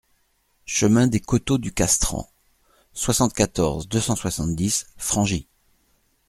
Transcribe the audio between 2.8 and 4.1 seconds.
soixante-quatorze, deux